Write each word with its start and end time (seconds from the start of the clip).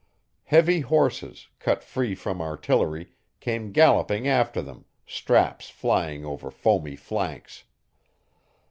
Heavy 0.45 0.79
horses, 0.79 1.49
cut 1.59 1.83
free 1.83 2.15
from 2.15 2.41
artillery, 2.41 3.13
came 3.39 3.71
galloping 3.71 4.27
after 4.27 4.59
them, 4.59 4.85
straps 5.05 5.69
flying 5.69 6.25
over 6.25 6.49
foamy 6.49 6.95
flanks. 6.95 7.65